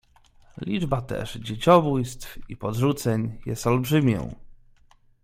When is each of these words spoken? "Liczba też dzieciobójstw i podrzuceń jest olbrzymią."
"Liczba 0.61 1.01
też 1.01 1.33
dzieciobójstw 1.35 2.37
i 2.49 2.57
podrzuceń 2.57 3.41
jest 3.45 3.67
olbrzymią." 3.67 4.35